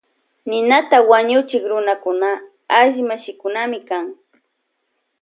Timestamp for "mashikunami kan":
3.09-4.05